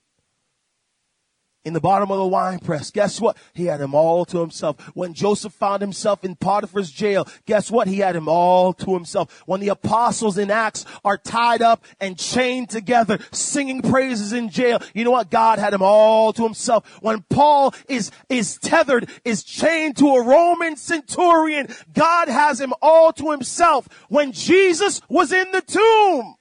[1.64, 2.90] in the bottom of the wine press.
[2.90, 3.36] Guess what?
[3.54, 4.78] He had him all to himself.
[4.94, 7.86] When Joseph found himself in Potiphar's jail, guess what?
[7.86, 9.42] He had him all to himself.
[9.46, 14.80] When the apostles in Acts are tied up and chained together, singing praises in jail,
[14.94, 15.30] you know what?
[15.30, 16.86] God had him all to himself.
[17.00, 23.12] When Paul is, is tethered, is chained to a Roman centurion, God has him all
[23.14, 23.88] to himself.
[24.08, 26.34] When Jesus was in the tomb,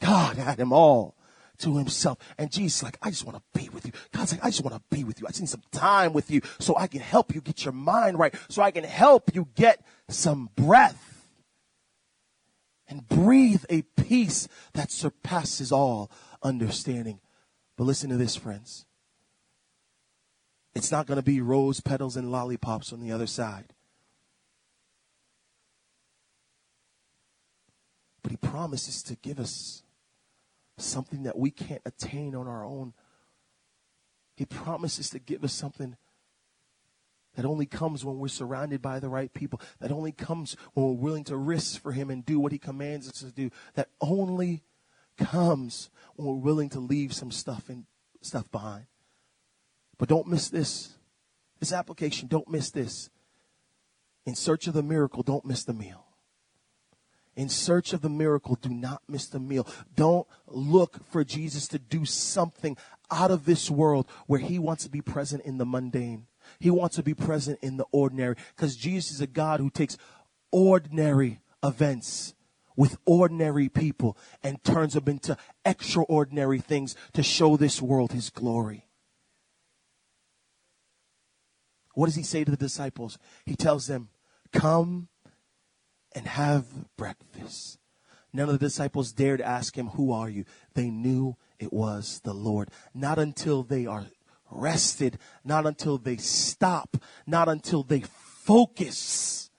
[0.00, 1.14] God had him all
[1.62, 2.18] to himself.
[2.38, 3.92] And Jesus like, I just want to be with you.
[4.12, 5.26] God's like, I just want to be with you.
[5.26, 8.18] I just need some time with you so I can help you get your mind
[8.18, 11.26] right, so I can help you get some breath
[12.88, 16.10] and breathe a peace that surpasses all
[16.42, 17.20] understanding.
[17.76, 18.84] But listen to this, friends.
[20.74, 23.72] It's not going to be rose petals and lollipops on the other side.
[28.22, 29.81] But he promises to give us
[30.78, 32.94] something that we can't attain on our own.
[34.36, 35.96] He promises to give us something
[37.34, 40.92] that only comes when we're surrounded by the right people, that only comes when we're
[40.92, 44.62] willing to risk for Him and do what He commands us to do, that only
[45.16, 47.84] comes when we're willing to leave some stuff and
[48.20, 48.86] stuff behind.
[49.98, 50.94] But don't miss this.
[51.58, 53.08] This application, don't miss this.
[54.26, 56.06] In search of the miracle, don't miss the meal.
[57.34, 59.66] In search of the miracle, do not miss the meal.
[59.96, 62.76] Don't look for Jesus to do something
[63.10, 66.26] out of this world where he wants to be present in the mundane.
[66.58, 69.96] He wants to be present in the ordinary because Jesus is a God who takes
[70.50, 72.34] ordinary events
[72.76, 78.86] with ordinary people and turns them into extraordinary things to show this world his glory.
[81.94, 83.18] What does he say to the disciples?
[83.44, 84.08] He tells them,
[84.52, 85.08] Come
[86.14, 87.78] and have breakfast.
[88.32, 90.44] None of the disciples dared ask him, Who are you?
[90.74, 92.70] They knew it was the Lord.
[92.94, 94.06] Not until they are
[94.50, 96.96] rested, not until they stop,
[97.26, 99.50] not until they focus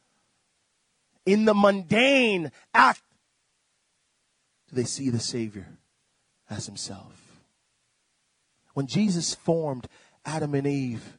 [1.25, 3.01] in the mundane act
[4.69, 5.67] do they see the Savior
[6.49, 7.41] as Himself.
[8.73, 9.87] When Jesus formed
[10.25, 11.17] Adam and Eve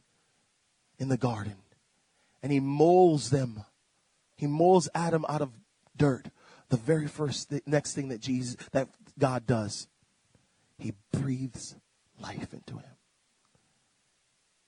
[0.99, 1.55] in the garden
[2.43, 3.63] and He molds them
[4.35, 5.51] he molds Adam out of
[5.95, 6.29] dirt.
[6.69, 9.87] The very first th- next thing that Jesus that God does,
[10.77, 11.75] he breathes
[12.19, 12.95] life into him.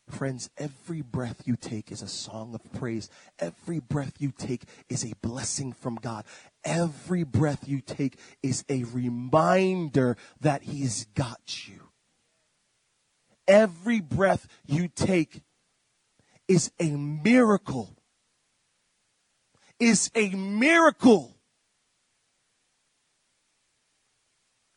[0.10, 3.10] Friends, every breath you take is a song of praise.
[3.40, 6.24] Every breath you take is a blessing from God.
[6.64, 11.90] Every breath you take is a reminder that He's got you.
[13.50, 15.42] Every breath you take
[16.48, 17.97] is a miracle
[19.80, 21.36] is a miracle.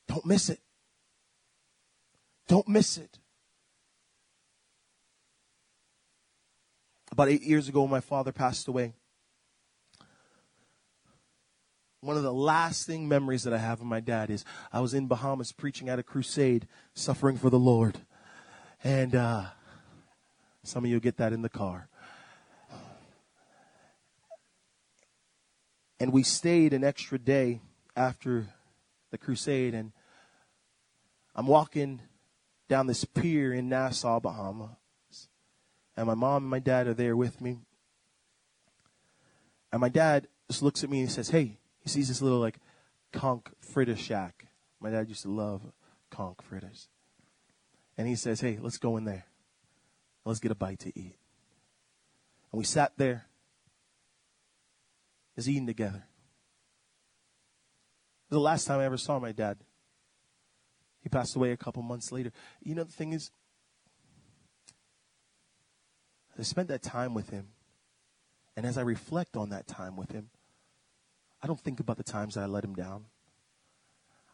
[0.08, 0.60] Don't miss it.
[2.48, 3.18] Don't miss it.
[7.12, 8.94] About eight years ago, my father passed away.
[12.00, 15.06] One of the lasting memories that I have of my dad is I was in
[15.06, 17.98] Bahamas preaching at a crusade, suffering for the Lord.
[18.82, 19.44] And uh,
[20.62, 21.89] some of you get that in the car.
[26.00, 27.60] And we stayed an extra day
[27.94, 28.46] after
[29.10, 29.74] the crusade.
[29.74, 29.92] And
[31.36, 32.00] I'm walking
[32.68, 34.70] down this pier in Nassau, Bahamas.
[35.96, 37.58] And my mom and my dad are there with me.
[39.70, 42.40] And my dad just looks at me and he says, Hey, he sees this little
[42.40, 42.58] like
[43.12, 44.46] conch fritter shack.
[44.80, 45.60] My dad used to love
[46.08, 46.88] conch fritters.
[47.98, 49.26] And he says, Hey, let's go in there.
[50.24, 51.16] Let's get a bite to eat.
[52.50, 53.26] And we sat there
[55.40, 56.04] is eating together.
[58.28, 59.56] The last time I ever saw my dad.
[61.02, 62.30] He passed away a couple months later.
[62.62, 63.30] You know, the thing is,
[66.38, 67.48] I spent that time with him.
[68.54, 70.28] And as I reflect on that time with him,
[71.42, 73.06] I don't think about the times that I let him down.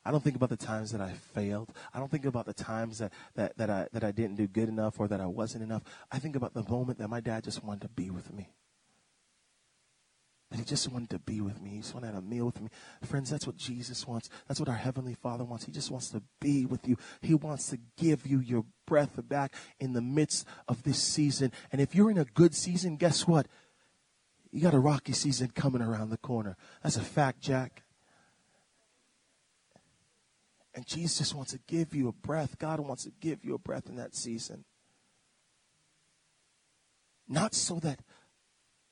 [0.04, 1.72] I don't think about the times that I failed.
[1.94, 4.68] I don't think about the times that, that, that, I, that I didn't do good
[4.68, 5.82] enough or that I wasn't enough.
[6.10, 8.50] I think about the moment that my dad just wanted to be with me.
[10.50, 11.70] That he just wanted to be with me.
[11.70, 12.68] He just wanted to have a meal with me.
[13.02, 14.30] Friends, that's what Jesus wants.
[14.46, 15.64] That's what our Heavenly Father wants.
[15.64, 16.96] He just wants to be with you.
[17.20, 21.50] He wants to give you your breath back in the midst of this season.
[21.72, 23.48] And if you're in a good season, guess what?
[24.52, 26.56] You got a rocky season coming around the corner.
[26.82, 27.82] That's a fact, Jack.
[30.74, 32.58] And Jesus just wants to give you a breath.
[32.58, 34.64] God wants to give you a breath in that season.
[37.28, 38.00] Not so that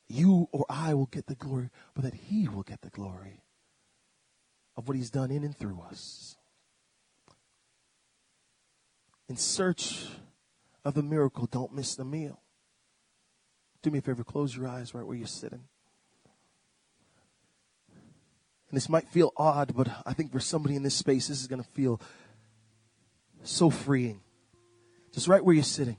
[0.08, 3.42] you or I will get the glory, but that He will get the glory
[4.76, 6.36] of what He's done in and through us.
[9.28, 10.06] In search
[10.84, 12.40] of the miracle, don't miss the meal.
[13.82, 15.64] Do me a favor, close your eyes right where you're sitting.
[18.68, 21.46] And this might feel odd, but I think for somebody in this space, this is
[21.46, 22.00] going to feel
[23.42, 24.20] so freeing.
[25.12, 25.96] Just right where you're sitting.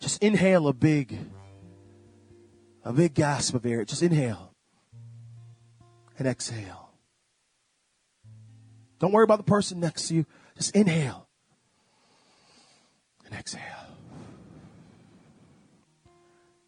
[0.00, 1.18] Just inhale a big
[2.90, 3.84] a big gasp of air.
[3.84, 4.52] Just inhale
[6.18, 6.90] and exhale.
[8.98, 10.26] Don't worry about the person next to you.
[10.56, 11.28] Just inhale
[13.24, 13.62] and exhale.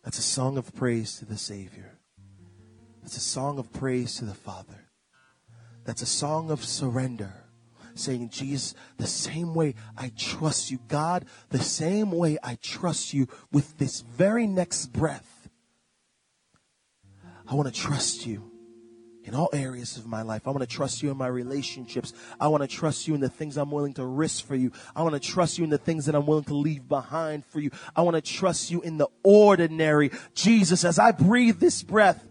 [0.04, 1.98] That's a song of praise to the Savior.
[3.02, 4.88] That's a song of praise to the Father.
[5.84, 7.34] That's a song of surrender.
[7.94, 13.28] Saying, Jesus, the same way I trust you, God, the same way I trust you
[13.52, 15.41] with this very next breath,
[17.48, 18.52] I want to trust you
[19.24, 20.46] in all areas of my life.
[20.46, 22.12] I want to trust you in my relationships.
[22.40, 24.72] I want to trust you in the things I'm willing to risk for you.
[24.96, 27.60] I want to trust you in the things that I'm willing to leave behind for
[27.60, 27.70] you.
[27.94, 30.10] I want to trust you in the ordinary.
[30.34, 32.26] Jesus, as I breathe this breath,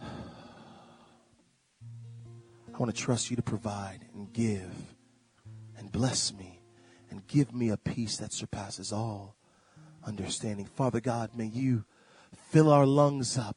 [0.00, 0.06] I
[2.78, 4.72] want to trust you to provide and give
[5.76, 6.60] and bless me
[7.10, 9.36] and give me a peace that surpasses all
[10.04, 10.66] understanding.
[10.66, 11.84] Father God, may you
[12.50, 13.56] fill our lungs up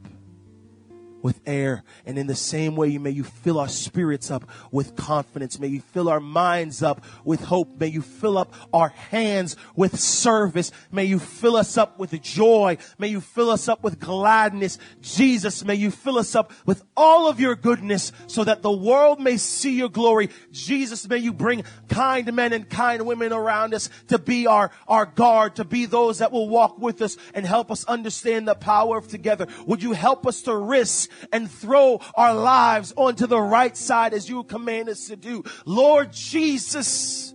[1.21, 1.83] with air.
[2.05, 5.59] And in the same way, may you fill our spirits up with confidence.
[5.59, 7.79] May you fill our minds up with hope.
[7.79, 10.71] May you fill up our hands with service.
[10.91, 12.77] May you fill us up with joy.
[12.97, 14.77] May you fill us up with gladness.
[15.01, 19.19] Jesus, may you fill us up with all of your goodness so that the world
[19.19, 20.29] may see your glory.
[20.51, 25.05] Jesus, may you bring kind men and kind women around us to be our, our
[25.05, 28.97] guard, to be those that will walk with us and help us understand the power
[28.97, 29.47] of together.
[29.65, 34.29] Would you help us to risk and throw our lives onto the right side as
[34.29, 35.43] you command us to do.
[35.65, 37.33] Lord Jesus,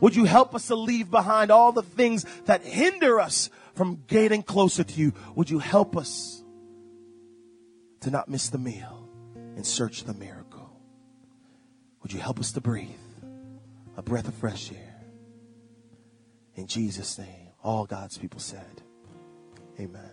[0.00, 4.42] would you help us to leave behind all the things that hinder us from getting
[4.42, 5.12] closer to you?
[5.34, 6.42] Would you help us
[8.00, 9.08] to not miss the meal
[9.56, 10.70] and search the miracle?
[12.02, 12.88] Would you help us to breathe
[13.96, 14.94] a breath of fresh air?
[16.54, 18.82] In Jesus' name, all God's people said,
[19.78, 20.10] Amen.